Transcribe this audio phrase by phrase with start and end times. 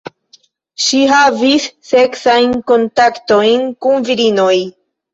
[0.85, 4.53] Ŝi havis seksajn kontaktojn kun virinoj.